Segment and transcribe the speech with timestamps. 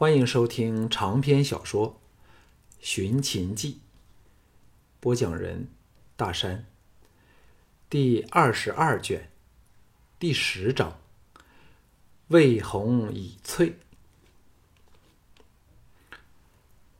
[0.00, 2.00] 欢迎收听长篇小说
[2.80, 3.72] 《寻秦记》，
[4.98, 5.68] 播讲人
[6.16, 6.64] 大山。
[7.90, 9.28] 第二十二卷，
[10.18, 10.98] 第十章：
[12.28, 13.76] 魏红已翠。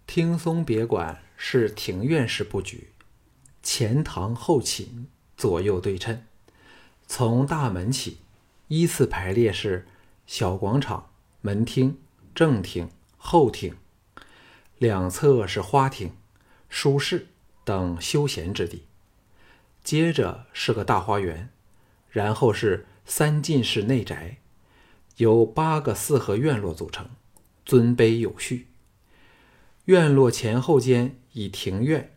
[0.06, 2.90] 听松别馆是庭院式布局，
[3.62, 5.06] 前堂后寝，
[5.38, 6.22] 左右对称。
[7.06, 8.18] 从大门起，
[8.68, 9.88] 依次排列是
[10.26, 11.10] 小广场、
[11.40, 11.96] 门厅、
[12.34, 13.76] 正厅、后厅，
[14.78, 16.16] 两侧是花厅、
[16.68, 17.28] 书室
[17.64, 18.84] 等休闲之地。
[19.82, 21.50] 接着是个大花园，
[22.10, 24.38] 然后是三进式内宅，
[25.16, 27.08] 由八个四合院落组成，
[27.64, 28.68] 尊卑有序。
[29.86, 32.14] 院落前后间以庭院、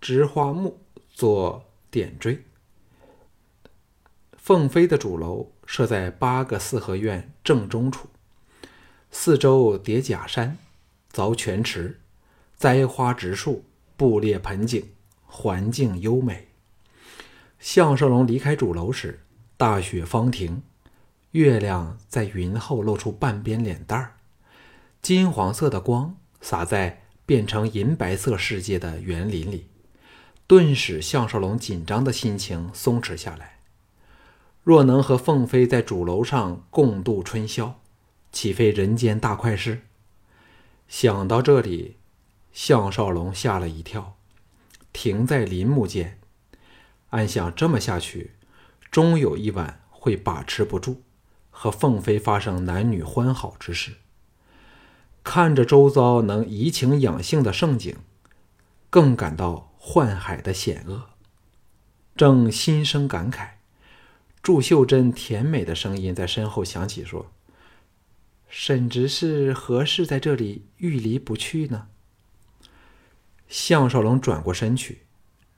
[0.00, 0.80] 植花木
[1.10, 2.44] 做点缀。
[4.36, 8.08] 凤飞的主楼设在八个四合院正中处，
[9.16, 10.58] 四周叠假山，
[11.12, 12.00] 凿泉池，
[12.56, 13.64] 栽花植树，
[13.96, 14.84] 布列盆景，
[15.24, 16.48] 环境优美。
[17.60, 19.20] 项少龙离开主楼时，
[19.56, 20.62] 大雪方停，
[21.30, 24.16] 月亮在云后露出半边脸蛋儿，
[25.00, 26.16] 金黄色的光。
[26.40, 29.68] 洒在变成银白色世界的园林里，
[30.48, 33.60] 顿时项少龙紧张的心情松弛下来。
[34.64, 37.80] 若能和凤飞在主楼上共度春宵，
[38.34, 39.82] 岂非人间大快事？
[40.88, 41.98] 想到这里，
[42.52, 44.16] 项少龙吓了一跳，
[44.92, 46.18] 停在林木间，
[47.10, 48.32] 暗想：这么下去，
[48.90, 51.02] 终有一晚会把持不住，
[51.50, 53.92] 和凤飞发生男女欢好之事。
[55.22, 57.96] 看着周遭能怡情养性的盛景，
[58.90, 61.10] 更感到宦海的险恶，
[62.16, 63.50] 正心生感慨，
[64.42, 67.30] 祝秀珍甜美的声音在身后响起，说
[68.56, 71.88] ：“沈执事何事在这里欲离不去呢？”
[73.48, 75.00] 项少龙转过身去，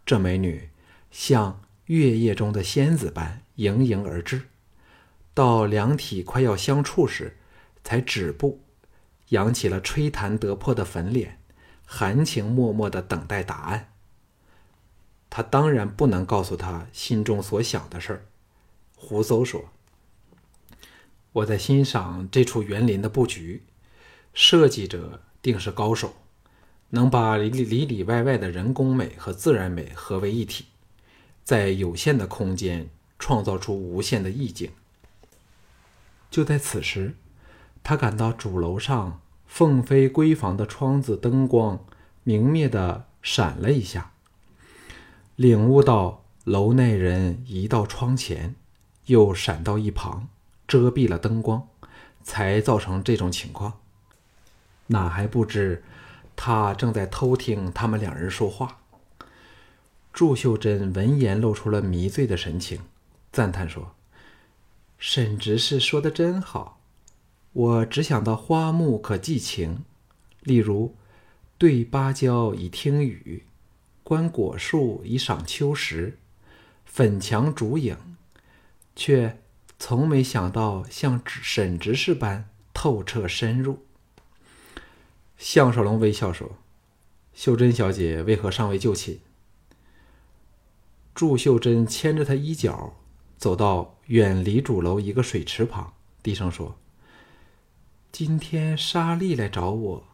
[0.06, 0.70] 这美女
[1.10, 4.48] 像月夜中的仙子般盈盈而至，
[5.34, 7.36] 到两体快要相触时，
[7.84, 8.62] 才止步。
[9.28, 11.38] 扬起了吹弹得破的粉脸，
[11.84, 13.92] 含情脉脉的等待答案。
[15.28, 18.26] 他当然不能告诉他心中所想的事儿。
[18.94, 19.70] 胡诌说
[21.36, 23.62] ：“我在欣赏这处园林的布局，
[24.32, 26.14] 设计者定是高手，
[26.90, 30.64] 能把里里里外外的人工美和自然美合为一体，
[31.44, 32.88] 在有限的空间
[33.18, 34.70] 创造出无限的意境。”
[36.30, 37.14] 就在此时。
[37.82, 41.78] 他感到主楼上凤飞闺房的窗子灯光
[42.24, 44.10] 明灭的闪了一下，
[45.36, 48.56] 领悟到楼内人移到窗前，
[49.04, 50.26] 又闪到一旁，
[50.66, 51.68] 遮蔽了灯光，
[52.22, 53.80] 才造成这种情况。
[54.88, 55.82] 哪还不知
[56.34, 58.78] 他正在偷听他们两人说话。
[60.12, 62.80] 祝秀珍闻言露出了迷醉的神情，
[63.32, 63.94] 赞叹说
[64.98, 66.80] ：“沈执事说的真好。”
[67.52, 69.84] 我只想到花木可寄情，
[70.40, 70.94] 例如
[71.56, 73.44] 对芭蕉以听雨，
[74.02, 76.18] 观果树以赏秋实，
[76.84, 77.96] 粉墙竹影，
[78.94, 79.38] 却
[79.78, 83.84] 从没想到像沈执事般透彻深入。
[85.36, 86.56] 项少龙微笑说
[87.34, 89.20] ：“秀珍小姐为何尚未就寝？”
[91.14, 92.96] 祝秀珍牵着他衣角，
[93.36, 96.78] 走到远离主楼一个水池旁，低声说。
[98.12, 100.04] 今天沙莉来找我。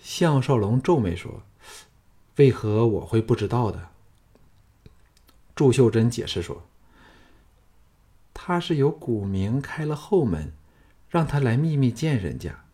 [0.00, 1.42] 项少龙皱眉说
[2.36, 3.90] ：“为何我会不知道的？”
[5.54, 6.66] 祝秀珍解释说
[8.44, 10.52] ：“他是由古明开了后门，
[11.08, 12.64] 让他来秘密见人家。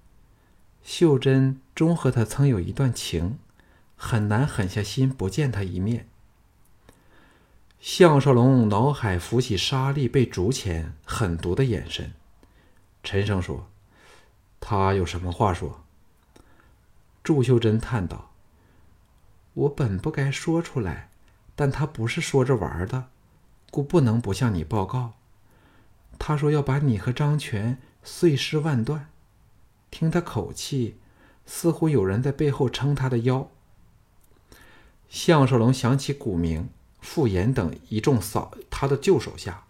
[0.82, 3.38] 秀珍终和他曾有一段情，
[3.94, 6.08] 很难狠下心不见他一面。”
[7.80, 12.14] 项少龙脑海浮起沙莉被竹前狠毒的眼神，
[13.02, 13.68] 沉声说。
[14.60, 15.84] 他有什么话说？
[17.22, 18.30] 祝秀珍叹道
[19.52, 21.10] ：“我本不该说出来，
[21.54, 23.10] 但他不是说着玩的，
[23.70, 25.12] 故不能不向你报告。
[26.18, 29.08] 他说要把你和张全碎尸万段。
[29.90, 30.96] 听他口气，
[31.46, 33.50] 似乎有人在背后撑他的腰。”
[35.08, 36.68] 项少龙想起古明、
[37.00, 39.64] 傅岩等一众扫他的旧手下，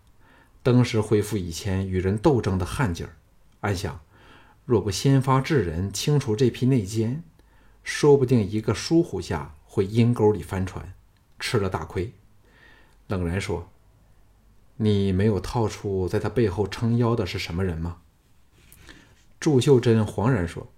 [0.64, 3.14] 登时恢复以前与人斗争的悍劲儿，
[3.60, 4.00] 暗想。
[4.64, 7.22] 若不先发制人，清除这批内奸，
[7.84, 10.92] 说不定一个疏忽下会阴沟里翻船，
[11.38, 12.12] 吃了大亏。
[13.06, 13.70] 冷然说
[14.78, 17.98] ：“你没有套出在他背后撑腰的是什么人吗？”
[19.38, 20.72] 祝秀珍惶然说：“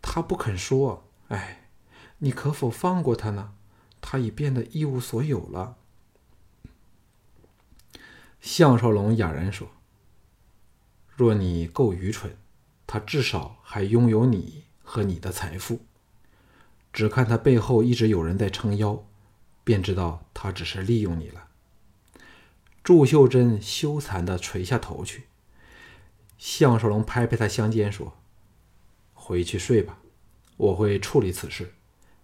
[0.00, 1.08] 他不肯说。
[1.28, 1.70] 哎，
[2.18, 3.54] 你可否放过他呢？
[4.00, 5.76] 他已变得一无所有了。”
[8.40, 9.68] 项少龙哑然说
[11.16, 12.36] ：“若你够愚蠢，
[12.86, 15.80] 他至少还拥有你和你的财富。
[16.92, 19.04] 只看他背后一直有人在撑腰，
[19.64, 21.45] 便知道他只是利用你了。”
[22.86, 25.24] 祝秀珍羞惭的垂下头去。
[26.38, 28.16] 项少龙拍拍他香肩说
[29.12, 29.98] ：“回去睡吧，
[30.56, 31.74] 我会处理此事，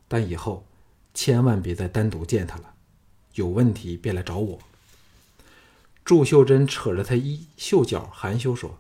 [0.07, 0.65] 但以后
[1.13, 2.75] 千万别再单独见他了，
[3.35, 4.61] 有问题便来找我。”
[6.05, 8.79] 祝秀珍扯着他衣袖角，含羞说：“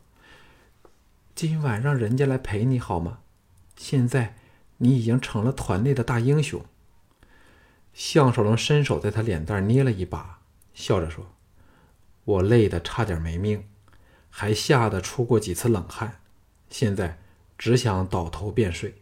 [1.34, 3.18] 今晚让人家来陪你好吗？
[3.76, 4.36] 现在
[4.76, 6.64] 你已经成了团内的大英雄。”
[7.92, 10.38] 项少龙伸手在他脸蛋捏了一把，
[10.72, 11.34] 笑着说
[12.24, 13.66] ：“我累得差点没命，
[14.30, 16.20] 还吓得出过几次冷汗，
[16.68, 17.18] 现在
[17.58, 18.94] 只想倒头便睡。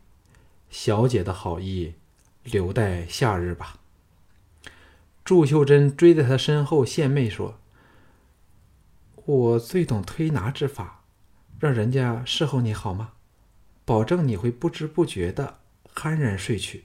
[0.69, 1.95] 小姐的好意，
[2.45, 3.79] 留待夏日吧。”
[5.25, 7.59] 祝秀珍追在他身后献媚说。
[9.27, 11.05] 我最懂推拿之法，
[11.61, 13.13] 让人家侍候你好吗？
[13.85, 15.59] 保证你会不知不觉的
[15.95, 16.85] 酣然睡去。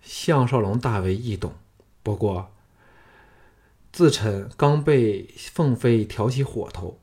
[0.00, 1.54] 项少龙大为异动，
[2.02, 2.53] 不过
[3.94, 6.98] 自忖刚被凤飞挑起火头，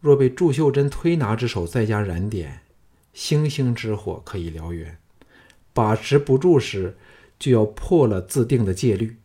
[0.00, 2.62] 若被祝秀珍推拿之手再加燃点，
[3.12, 4.98] 星星之火可以燎原，
[5.72, 6.96] 把持不住时
[7.38, 9.16] 就要破了自定的戒律。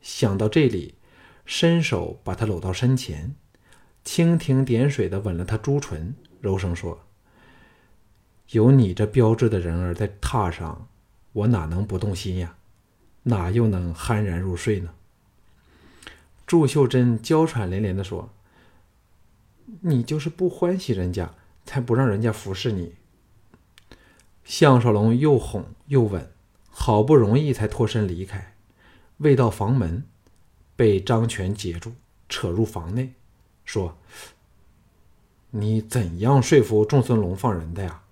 [0.00, 0.94] 想到这里，
[1.44, 3.34] 伸手把他搂到身前。
[4.04, 7.00] 蜻蜓点水的吻了他朱唇，柔声说
[8.50, 10.86] ：“有你这标致的人儿在榻上，
[11.32, 12.54] 我哪能不动心呀？
[13.24, 14.90] 哪又能酣然入睡呢？”
[16.46, 18.30] 祝秀珍娇喘连连的说
[19.80, 22.94] ：“你就是不欢喜人家，才不让人家服侍你。”
[24.44, 26.30] 项少龙又哄又吻，
[26.68, 28.54] 好不容易才脱身离开，
[29.16, 30.04] 未到房门，
[30.76, 31.92] 被张全截住，
[32.28, 33.14] 扯入房内。
[33.64, 33.96] 说
[35.52, 38.02] ：“你怎样说服仲孙龙放人的呀？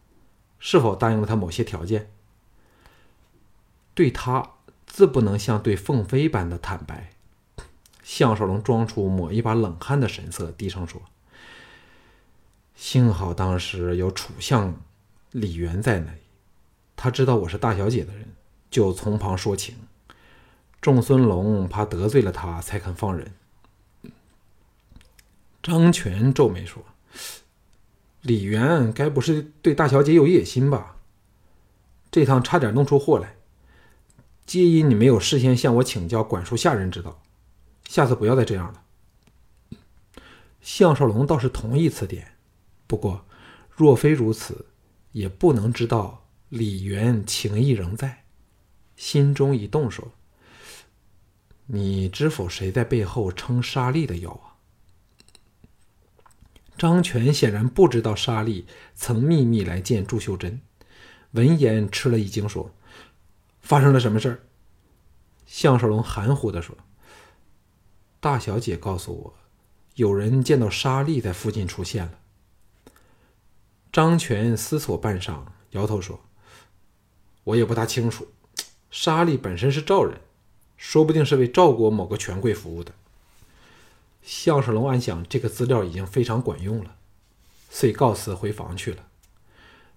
[0.58, 2.10] 是否答应了他某些条件？
[3.92, 4.52] 对他
[4.86, 7.10] 自不能像对凤飞般的坦白。”
[8.14, 11.00] 项少龙装出抹一把冷汗的神色，低声说
[12.76, 14.78] ：“幸好当时有楚相
[15.30, 16.18] 李元在那里，
[16.94, 18.28] 他知道我是大小姐的人，
[18.70, 19.76] 就从旁说情。
[20.82, 23.32] 仲孙龙怕得罪了他，才肯放人。”
[25.62, 26.84] 张全皱眉说
[28.20, 30.96] ：“李元该不是对大小姐有野心吧？
[32.10, 33.36] 这趟差点弄出祸来，
[34.44, 37.22] 皆因你没有事先向我请教管束下人之道。
[37.88, 38.82] 下次不要再这样了。”
[40.60, 42.36] 项少龙倒是同意此点，
[42.86, 43.26] 不过
[43.70, 44.66] 若非如此，
[45.10, 48.24] 也不能知道李元情意仍在。
[48.94, 50.12] 心中一动，说
[51.66, 54.54] ：“你知否谁在背后撑沙利的腰啊？”
[56.78, 60.60] 张全显然不知道沙利曾秘密来见祝秀珍，
[61.32, 62.72] 闻言吃了一惊，说
[63.60, 64.46] ：“发生了什么事儿？”
[65.44, 66.76] 项少龙含糊的说
[68.22, 69.34] ：“大小姐告诉我，
[69.96, 72.20] 有人见到沙利在附近出现了。”
[73.90, 75.40] 张全思索半晌，
[75.70, 76.20] 摇头说
[77.42, 78.28] ：“我也不大清楚。
[78.92, 80.20] 沙利本身是赵人，
[80.76, 82.94] 说不定是为赵国某个权贵服务的。”
[84.22, 86.94] 项少龙暗想，这个资料已经非常管用了，
[87.70, 89.08] 遂告辞回房去了。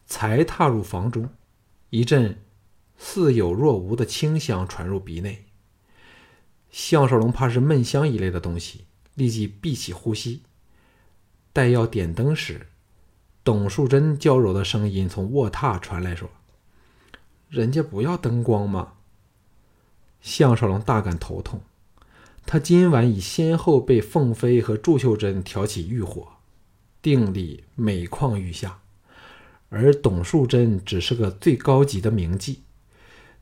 [0.07, 1.29] 才踏入房中，
[1.91, 2.43] 一阵
[2.97, 5.44] 似有若无的清香传入鼻内。
[6.77, 10.41] 项少龙怕是闷香一类的东西，立即闭起呼吸。
[11.53, 12.67] 待要点灯时，
[13.45, 16.29] 董树贞娇柔的声音从卧榻传来，说
[17.47, 18.95] ：“人家不要灯光吗？”
[20.19, 21.61] 项少龙大感头痛。
[22.45, 26.27] 他今晚已先后被凤飞和祝秀珍挑起欲火，
[27.01, 28.81] 定力每况愈下，
[29.69, 32.57] 而董树贞只是个最高级的名妓，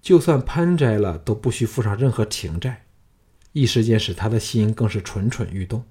[0.04, 2.86] 就算攀摘了都不需付上任何情债，
[3.53, 5.83] 一时间使他的心更是蠢蠢欲动。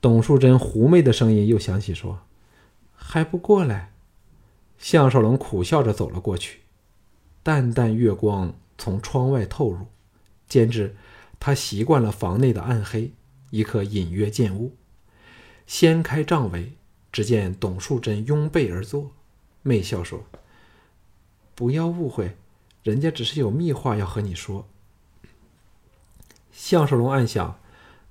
[0.00, 2.20] 董树贞狐媚的声音又响起，说
[2.96, 3.92] ：“还不过来？”
[4.78, 6.60] 项少龙苦笑着走了过去，
[7.42, 9.86] 淡淡月光从窗外透入，
[10.48, 10.96] 兼之。
[11.38, 13.12] 他习惯了房内的暗黑，
[13.50, 14.74] 亦可隐约见物。
[15.66, 16.70] 掀开帐帷，
[17.12, 19.12] 只见董树贞拥被而坐，
[19.62, 20.24] 媚笑说
[21.54, 22.36] ：“不要误会，
[22.82, 24.66] 人家只是有密话要和你说。”
[26.62, 27.58] 项少龙暗想，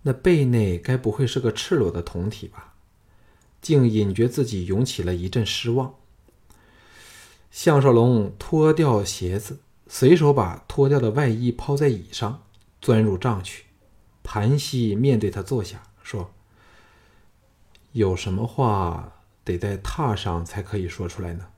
[0.01, 2.73] 那背内该不会是个赤裸的酮体吧？
[3.61, 5.93] 竟隐觉自己涌起了一阵失望。
[7.51, 12.41] 项少龙脱掉鞋子，随手把脱掉的外衣抛在椅上，
[12.81, 13.65] 钻入帐去，
[14.23, 16.31] 盘膝面对他坐下，说
[17.93, 19.13] ：“有什么话
[19.43, 21.49] 得在榻上才可以说出来呢？”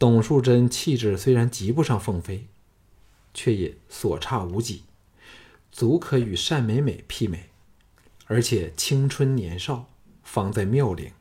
[0.00, 2.48] 董树贞气质虽然及不上凤飞，
[3.32, 4.82] 却也所差无几，
[5.78, 7.50] 足可与单美美媲美，
[8.26, 9.88] 而且青春年少，
[10.24, 11.12] 方在妙龄，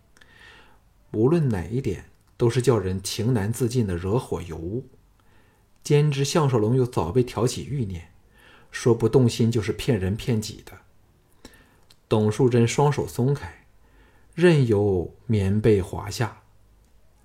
[1.11, 2.05] 无论哪一点。
[2.37, 4.87] 都是叫人情难自禁的惹火尤物，
[5.83, 8.11] 兼之项少龙又早被挑起欲念，
[8.71, 10.79] 说不动心就是骗人骗己的。
[12.09, 13.65] 董树贞双手松开，
[14.33, 16.41] 任由棉被滑下，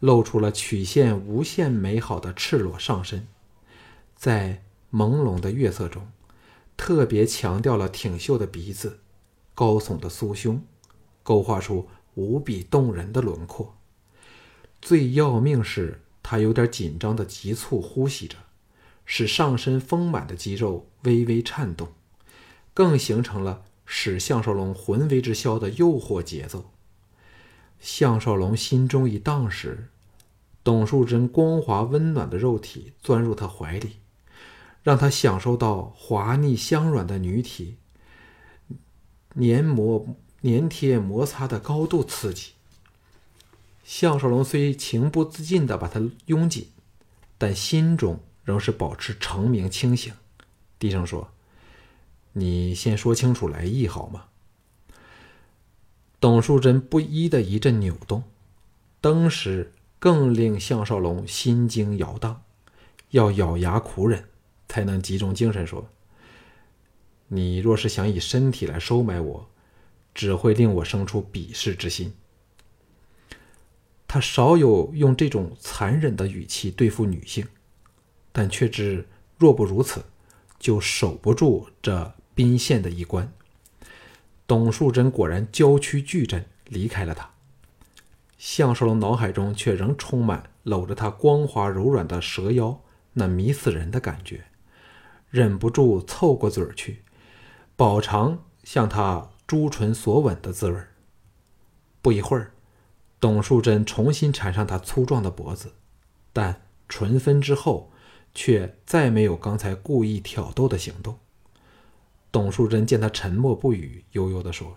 [0.01, 3.27] 露出了曲线无限美好的赤裸上身，
[4.17, 6.11] 在朦胧的月色中，
[6.85, 8.99] 特别强调了挺秀的鼻子、
[9.55, 10.61] 高耸的酥胸，
[11.23, 13.77] 勾画出无比动人的轮廓。
[14.81, 18.37] 最要命是，他有点紧张的急促呼吸着，
[19.07, 21.87] 使上身丰满的肌肉微微颤动，
[22.75, 26.73] 更形成了使项少龙魂为之消的诱惑节奏。
[27.79, 29.87] 项少龙心中一荡时，
[30.65, 33.99] 董树贞光滑温暖的肉体钻入他怀里，
[34.83, 37.77] 让他享受到滑腻香软的女体
[39.35, 40.07] 黏膜
[40.43, 42.53] 粘贴摩擦的高度刺激。
[43.85, 46.69] 项少龙虽情不自禁地把她拥紧，
[47.37, 50.15] 但心中仍是保持澄明清醒，
[50.79, 51.31] 低声说
[52.33, 54.27] ：“你先说清楚来意好吗？”
[56.21, 58.23] 董树贞不依的一阵扭动，
[59.01, 62.43] 当时更令项少龙心惊摇荡，
[63.11, 64.29] 要咬牙苦忍，
[64.73, 65.87] 才能集中精神说
[67.29, 69.51] ：“你若是想以身体来收买我，
[70.15, 72.15] 只会令我生出鄙视之心。”
[74.09, 77.47] 他少有用这种残忍的语气对付女性，
[78.33, 80.03] 但却知若不如此，
[80.59, 83.31] 就守不住这宾县的一关。
[84.47, 87.31] 董树贞果然娇躯巨震，离开了他。
[88.39, 92.81] 项少龙脑海中却仍充满搂着他光滑柔软的蛇腰
[93.13, 94.47] 那迷死人的感觉，
[95.33, 97.03] 忍不住凑过嘴去，
[97.75, 100.79] 饱尝向他朱唇所吻的滋味。
[102.01, 102.53] 不一会儿。
[103.19, 105.75] 董树贞重新缠上他粗壮的脖子，
[106.33, 107.93] 但唇分之后，
[108.35, 111.19] 却再没有刚才故意挑逗的行动。
[112.33, 114.77] 董树贞见他沉默不语，悠悠地说：“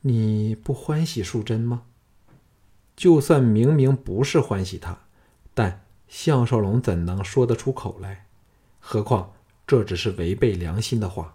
[0.00, 1.82] 你不欢喜淑贞吗？”
[2.96, 5.00] 就算明明不是欢喜他，
[5.52, 8.23] 但项少龙怎能说得出口来？
[8.86, 9.32] 何况
[9.66, 11.34] 这只是违背良心的话。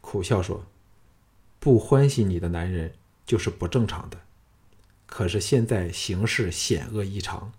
[0.00, 0.64] 苦笑说
[1.58, 2.94] ：“不欢喜你的男人
[3.26, 4.20] 就是不正常的。”
[5.04, 7.52] 可是现在形势险恶异常，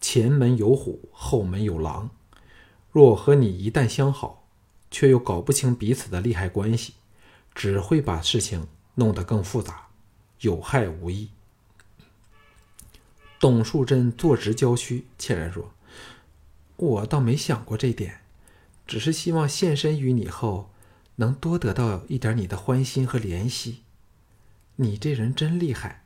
[0.00, 2.08] 前门有虎，后门有狼。
[2.90, 4.48] 若和你一旦相好，
[4.90, 6.94] 却又搞不清彼此的利害关系，
[7.54, 9.88] 只会把事情弄得更复杂，
[10.40, 11.28] 有害无益。
[13.38, 15.70] 董树贞坐直娇躯，怯然说
[16.78, 18.22] ：“我倒没想过这点，
[18.86, 20.72] 只是希望现身于你后，
[21.16, 23.82] 能多得到一点你的欢心和怜惜。
[24.76, 26.04] 你这人真厉害。”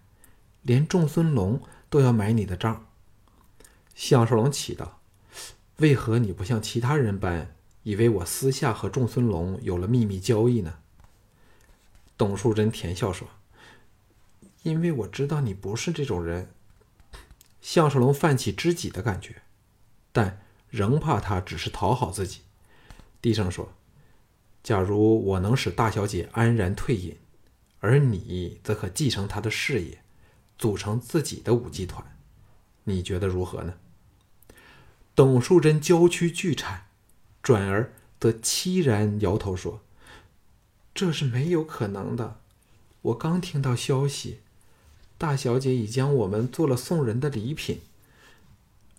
[0.65, 1.61] 连仲孙龙
[1.91, 2.87] 都要买你的账。
[3.97, 5.01] 项少龙启道
[5.79, 10.79] ：“为何你不像其他人般，以为我私下和仲孙龙有了秘密交易呢？”
[12.17, 13.27] 董树贞甜笑说
[14.63, 16.53] ：“因为我知道你不是这种人。”
[17.61, 19.43] 项少龙泛起知己的感觉，
[20.13, 20.41] 但
[20.73, 22.41] 仍怕他只是讨好自己，
[23.21, 23.75] 低声说
[24.65, 27.17] ：“假如我能使大小姐安然退隐，
[27.81, 30.03] 而你则可继承她的事业。”
[30.59, 32.17] 组成自己的舞技团，
[32.85, 33.75] 你觉得如何呢？
[35.15, 36.87] 董树贞娇躯巨颤，
[37.43, 39.83] 转而则凄然摇头说
[40.95, 42.39] ：“这是没有可能的。
[43.01, 44.39] 我刚听到消息，
[45.19, 47.81] 大小姐已将我们做了送人的礼品，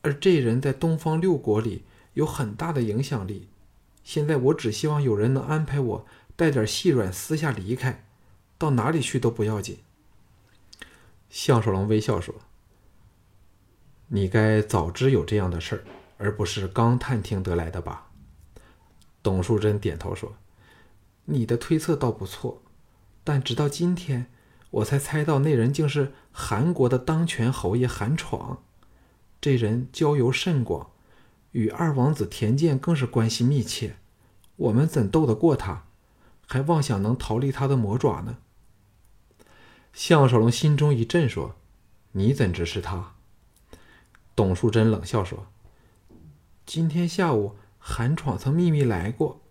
[0.04, 1.84] 而这人在东方六国里
[2.14, 3.50] 有很大的影响力。
[4.04, 6.06] 现在我只希望有人能安排我
[6.36, 8.06] 带点细软，私下离开，
[8.58, 9.80] 到哪里去都不要紧。”
[11.30, 12.36] 项少龙微笑说
[14.10, 15.84] ：“你该早知有这样的事儿，
[16.18, 18.12] 而不是刚探听得来的吧？”
[19.24, 20.36] 董树贞点头说
[21.26, 22.62] ：“你的推测倒不错，
[23.24, 24.30] 但直到今天，
[24.70, 28.62] 我才猜到那人竟是韩国的当权侯爷韩闯。
[29.44, 30.92] 这人交游甚广，
[31.52, 33.98] 与二王子田健更是关系密切。
[34.56, 35.84] 我们怎斗得过他？
[36.48, 38.38] 还妄想能逃离他的魔爪呢？”
[39.92, 41.56] 项少龙心中一震，说
[42.14, 43.16] ：“你怎知是他？”
[44.34, 45.48] 董淑贞冷笑说
[46.66, 49.42] ：“今天下午韩闯曾秘密来过，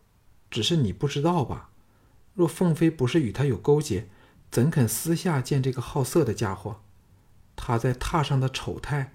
[0.50, 1.68] 只是你不知道吧？
[2.32, 4.08] 若凤飞不是与他有勾结，
[4.50, 6.80] 怎肯私下见这个好色的家伙？
[7.54, 9.12] 他在榻上的丑态，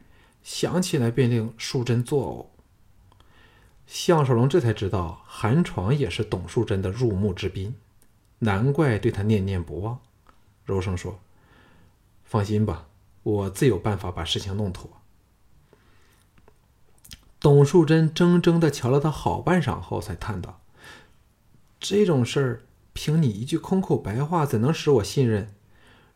[0.48, 2.46] 想起来便令淑贞作呕。”
[3.86, 7.76] 项少龙这才知道韩闯也是董淑贞的入幕之宾，
[8.40, 10.00] 难怪对他念念不忘。
[10.64, 11.20] 柔声说
[12.24, 12.88] ：“放心吧，
[13.24, 14.90] 我自有办法把事情弄妥。”
[17.42, 20.62] 董淑贞怔怔的瞧了他好半晌后，才叹道
[21.78, 22.62] ：“这种事儿，
[22.94, 25.54] 凭你一句空口白话，怎能使我信任？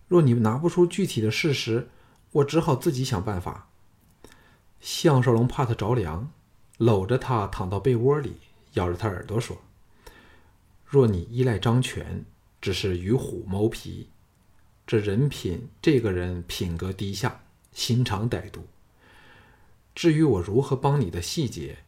[0.08, 1.90] 若你拿不出具体的事实，
[2.32, 3.68] 我只好自己想办法。”
[4.82, 6.32] 项少龙怕他着凉，
[6.78, 8.34] 搂着他躺到被窝里，
[8.74, 9.62] 咬着他耳朵说
[10.86, 12.26] ：“若你依赖张全，
[12.60, 14.10] 只是与虎谋皮。
[14.88, 18.66] 这人品，这个人品格低下，心肠歹毒。”
[19.94, 21.80] 至于我如何帮你的细节，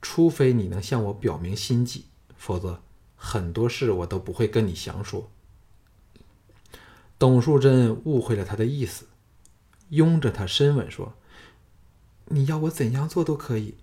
[0.00, 2.06] 除非你能向我表明心迹，
[2.36, 2.82] 否则
[3.14, 5.30] 很多事我都不会跟你详说。
[7.18, 9.06] 董淑贞误会了他的意思，
[9.90, 11.14] 拥着他深吻说
[12.32, 13.76] ：“你要我怎样做都可以。”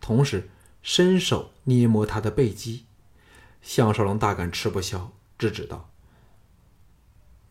[0.00, 0.48] 同时
[0.82, 2.86] 伸手捏摸他的背肌。
[3.60, 5.90] 项少龙大感吃不消，制止道：“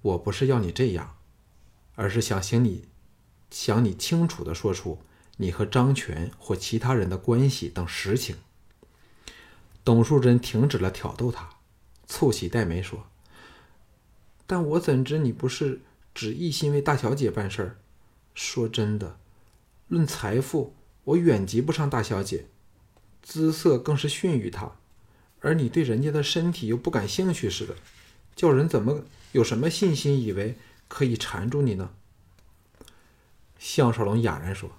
[0.01, 1.18] 我不是要你这样，
[1.96, 2.88] 而是想请你，
[3.51, 5.01] 想你清楚的说出。”
[5.39, 8.38] 你和张全或其他人的关系等实情。
[9.84, 11.48] 董淑贞停止了挑逗他，
[12.08, 13.06] 蹙起黛眉说
[14.48, 15.82] ：“但我怎知你不是
[16.16, 17.77] 只一心为大小姐办事儿？
[18.34, 19.20] 说真的，
[19.88, 22.48] 论财富，我远及不上大小姐，
[23.22, 24.74] 姿色更是逊于她，
[25.41, 27.75] 而你对人家的身体又不感兴趣似的，
[28.36, 31.91] 叫人怎么有什么信心以为可以缠住你呢？”
[33.60, 34.72] 项少龙哑然说。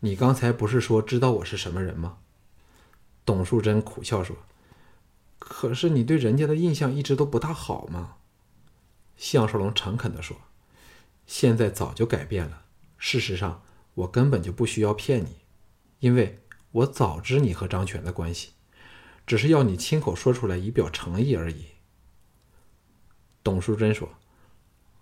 [0.00, 2.18] 你刚才不是说知道我是什么人吗？
[3.24, 4.36] 董淑贞苦笑说
[5.38, 8.16] ：“可是你对人家的印象一直都不大好嘛。”
[9.16, 10.36] 项少龙诚恳地说
[11.26, 12.64] ：“现在早就改变了。
[12.98, 13.62] 事实上，
[13.94, 15.36] 我根本就不需要骗你，
[16.00, 16.40] 因为
[16.72, 18.52] 我早知你和张全的关系，
[19.26, 21.66] 只是要你亲口说出来以表诚意而已。”
[23.44, 24.08] 董淑贞说：“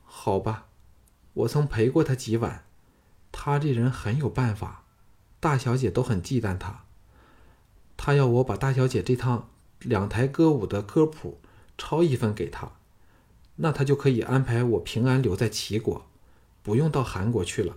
[0.04, 0.66] 好吧，
[1.32, 2.64] 我曾陪过他几晚，
[3.30, 4.84] 他这人很有办法。”
[5.40, 6.84] 大小姐都很忌惮他，
[7.96, 9.50] 他要我把大小姐这趟
[9.80, 11.40] 两台歌舞的歌谱
[11.76, 12.70] 抄一份给他，
[13.56, 16.06] 那他就可以安排我平安留在齐国，
[16.62, 17.76] 不用到韩国去了。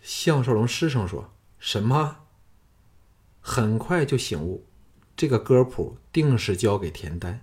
[0.00, 2.18] 项少龙失声说：“什么？”
[3.40, 4.66] 很快就醒悟，
[5.16, 7.40] 这个歌谱定是交给田丹，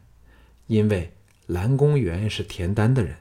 [0.68, 1.14] 因为
[1.46, 3.18] 蓝公园是田丹的人，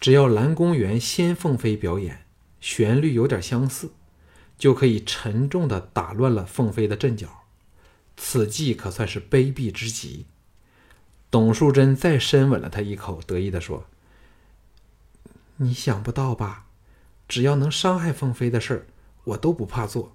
[0.00, 2.26] 只要蓝公园先凤飞表演，
[2.60, 3.92] 旋律有点相似。
[4.58, 7.46] 就可以沉重的打乱了凤飞的阵脚，
[8.16, 10.26] 此计可算是卑鄙之极。
[11.32, 13.86] 董淑贞再深吻了他一口，得意地说
[15.56, 16.66] ：“你想不到吧？
[17.32, 18.86] 只要能伤害凤飞的事儿，
[19.24, 20.14] 我都不怕做。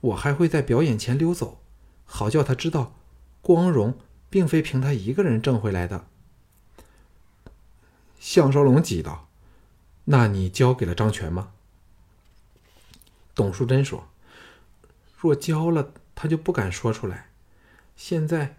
[0.00, 1.60] 我还会在表演前溜走，
[2.06, 2.94] 好叫他知道，
[3.42, 3.98] 光荣
[4.30, 6.06] 并非凭他一个人挣回来的。”
[8.18, 9.28] 项少龙急道
[10.06, 11.52] ：“那你交给了张全吗？”
[13.36, 14.08] 董淑贞说
[15.20, 17.28] ：“若交了，他就不敢说出来。
[17.96, 18.56] 现在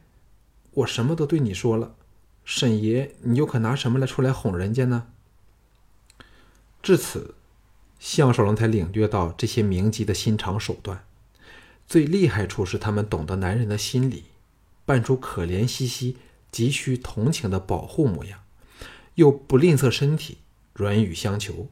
[0.69, 1.95] 我什么都对你说了，
[2.43, 5.07] 沈爷，你又可拿什么来出来哄人家呢？”
[6.83, 7.33] 至此，
[8.05, 11.03] 项少龙才领略到这些名妓的心肠手段。
[11.87, 14.25] 最厉害处是他们懂得男人的心理，
[14.85, 16.17] 扮出可怜兮兮、
[16.51, 18.41] 急需同情的保护模样，
[19.15, 20.37] 又不吝啬身体，
[20.73, 21.67] 软语相求。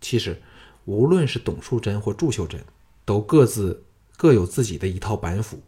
[0.00, 0.42] 其实。
[0.84, 2.64] 无论是董淑贞或祝秀贞，
[3.04, 3.84] 都各自
[4.16, 5.60] 各有自己的一套板斧。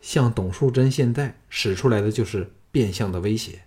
[0.00, 3.60] 像董淑贞现在使出来的就是变相的威胁。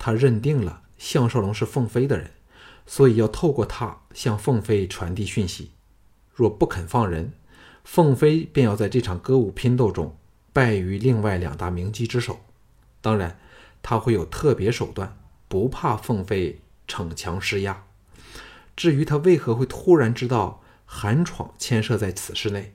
[0.00, 2.32] 他认定了项少龙是凤飞的人，
[2.86, 5.70] 所以要透过他向凤飞传递讯息。
[6.34, 7.32] 若不肯放人，
[7.84, 10.16] 凤飞便要在这场歌舞拼斗中
[10.52, 12.40] 败于另外两大名妓之手。
[13.00, 13.38] 当然，
[13.82, 15.18] 他会有特别手段，
[15.48, 17.84] 不怕凤飞逞强施压。
[18.74, 22.74] 至于他为何会突然知道韩闯牵涉在此事内，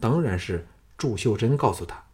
[0.00, 0.66] 当然是
[0.98, 2.04] 祝秀珍告诉他，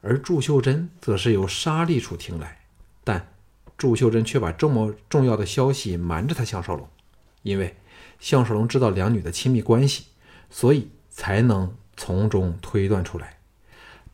[0.00, 2.64] 而祝秀珍则是由沙利处听来，
[3.04, 3.34] 但
[3.76, 6.88] 祝秀珍却把这么重要的消息瞒着他项少龙，
[7.42, 7.76] 因为
[8.20, 10.06] 项少龙知道两女的亲密关系，
[10.50, 13.38] 所以才能从中推断出来，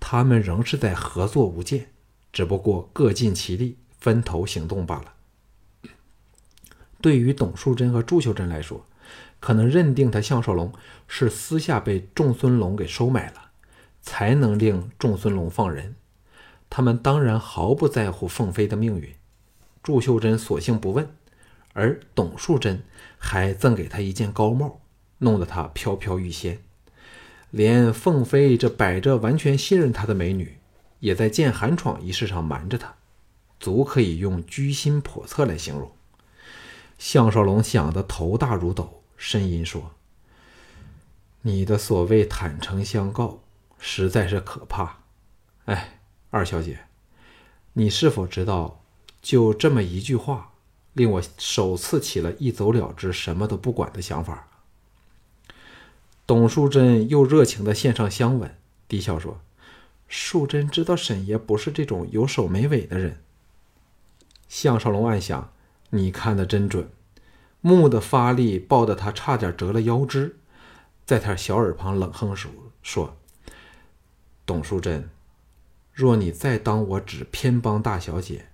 [0.00, 1.88] 他们仍是在合作无间，
[2.32, 5.14] 只不过各尽其力，分头行动罢了。
[7.00, 8.84] 对于董树贞和祝秀珍来说，
[9.38, 10.72] 可能认定他项少龙
[11.06, 13.50] 是私下被仲孙龙给收买了，
[14.00, 15.94] 才能令仲孙龙放人。
[16.70, 19.14] 他们当然毫不在乎凤飞的命运。
[19.82, 21.08] 祝秀贞索性不问，
[21.72, 22.82] 而董树贞
[23.18, 24.80] 还赠给他一件高帽，
[25.18, 26.60] 弄得他飘飘欲仙。
[27.50, 30.58] 连凤飞这摆着完全信任他的美女，
[31.00, 32.94] 也在见寒闯一事上瞒着他，
[33.58, 35.90] 足可以用居心叵测来形容。
[36.98, 39.94] 项少龙想得头大如斗，呻吟说
[41.42, 43.40] ：“你的所谓坦诚相告，
[43.78, 44.98] 实在是可怕。
[45.64, 46.80] 哎，二小姐，
[47.72, 48.82] 你是否知道，
[49.28, 50.54] 就这么一句话，
[50.94, 54.48] 令我首次起了一走了之、什么都不管的想法？”
[56.26, 58.56] 董淑贞又热情地献上香吻，
[58.88, 59.38] 低笑说
[60.08, 63.22] ：“淑贞知道沈爷不是这种有手没尾的人。”
[64.48, 65.52] 项少龙暗想。
[65.90, 66.90] 你看的真准，
[67.60, 70.38] 木的发力抱得他差点折了腰肢，
[71.04, 72.50] 在他小耳旁冷哼说
[72.82, 73.14] ：“说，
[74.46, 75.10] 董淑贞，
[75.92, 78.48] 若你再当我只偏帮大小姐，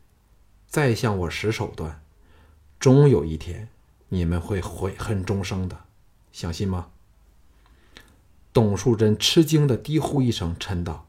[0.74, 2.02] 再向我使手段，
[2.80, 3.68] 终有一天
[4.08, 5.84] 你们会悔恨终生的，
[6.32, 6.88] 相信吗？”
[8.52, 11.06] 董淑贞吃惊的低呼一声，嗔道：“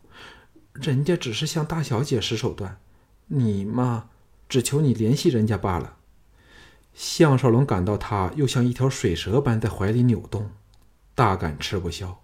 [0.73, 2.77] 人家只是向大小姐使手段，
[3.25, 4.09] 你嘛，
[4.47, 5.97] 只求你联系人家罢了。”
[6.93, 10.51] 项少龙感到他又像一条水蛇般在怀里扭动，
[11.15, 12.21] 大感吃不消，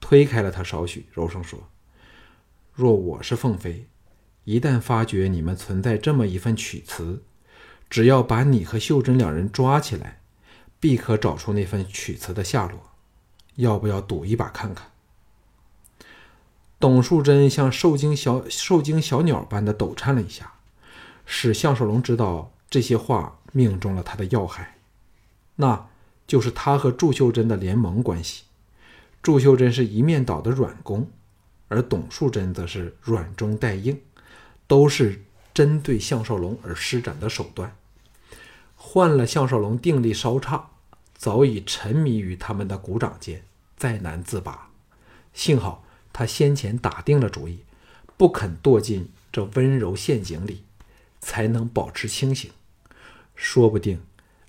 [0.00, 1.68] 推开了他少许，柔声说
[2.72, 3.86] ：“若我是凤飞，
[4.50, 7.22] 一旦发觉你们存在这么一份曲词，
[7.88, 10.18] 只要把你和秀珍两人抓起来，
[10.80, 12.90] 必可找出那份曲词的下落。
[13.54, 14.90] 要不要赌一把看看？”
[16.80, 20.54] 董树贞像受惊小受惊小鸟般的抖颤了一下，
[21.24, 23.36] 使项少龙知道这些话。
[23.52, 24.78] 命中了他的要害，
[25.56, 25.88] 那
[26.24, 28.44] 就是他和祝秀珍的联盟关系。
[29.20, 31.10] 祝秀珍是一面倒的软攻，
[31.66, 34.00] 而董树贞则是软中带硬，
[34.70, 37.76] 都是针对项少龙而施展的手段。
[38.76, 40.70] 换了项少龙定力稍差，
[41.16, 43.42] 早已沉迷于他们的鼓掌间，
[43.76, 44.70] 再难自拔。
[45.34, 47.64] 幸好他先前打定了主意，
[48.16, 50.62] 不肯堕进这温柔陷阱里，
[51.20, 52.48] 才能保持清醒。
[53.34, 54.00] 说不定，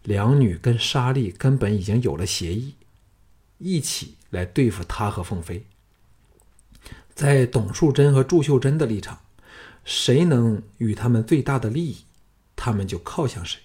[0.04, 2.76] 两女跟沙莉根本已经有了协议，
[3.58, 5.66] 一起来对付他和凤飞。
[7.16, 9.20] 在董树贞和祝秀贞的立场，
[9.84, 12.06] 谁能与他们最大的利益，
[12.56, 13.62] 他们就靠向谁。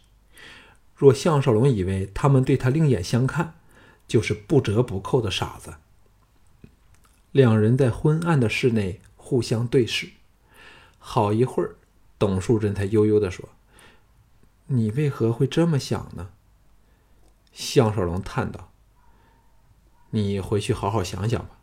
[0.94, 3.55] 若项少龙以为他们对他另眼相看，
[4.09, 5.74] 就是不折不扣的傻子。
[7.33, 10.11] 两人在昏暗的室内互相对视，
[10.98, 11.76] 好一会儿，
[12.18, 13.48] 董树贞才悠悠地说。
[14.68, 16.31] 你为何会这么想呢？
[17.52, 18.72] 项少龙叹道
[20.11, 21.59] ：“你回去好好想想吧。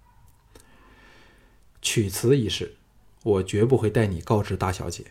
[1.82, 2.78] 曲词一事，
[3.24, 5.08] 我绝不会带你告知大小姐。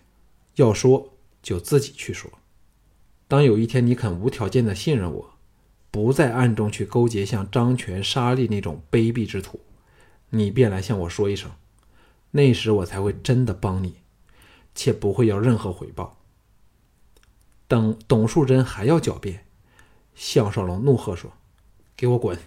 [0.54, 2.30] 要说就自己去说。
[3.26, 5.34] 当有一天你肯无条件的信任我，
[5.90, 9.60] 不在暗中去勾结像张权、沙利那种卑鄙之徒，
[10.30, 11.50] 你便来向我说一声。
[12.32, 13.96] 那时我才会真的帮你，
[14.74, 16.18] 且不会要任何回报。”
[17.66, 19.46] 等董树贞还要狡辩，
[20.14, 21.32] 项少龙怒喝说
[21.96, 22.38] ：“给我滚！”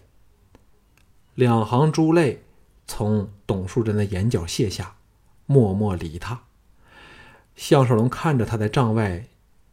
[1.33, 2.43] 两行珠泪
[2.85, 4.97] 从董树贞的眼角泻下，
[5.45, 6.43] 默默离他。
[7.55, 9.27] 项少龙看着他在帐外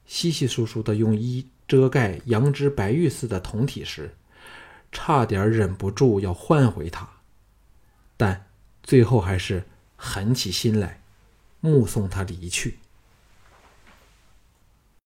[0.07, 4.15] 稀稀疏疏的用衣遮盖羊脂白玉似的铜体时，
[4.93, 7.09] 差点忍不住要换回他，
[8.17, 8.47] 但
[8.83, 9.65] 最后还是
[9.97, 11.01] 狠起心来，
[11.61, 12.79] 目送他离去。